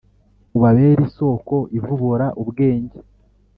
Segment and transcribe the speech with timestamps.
[0.55, 2.97] Ubabere isoko ivubura ubwenge,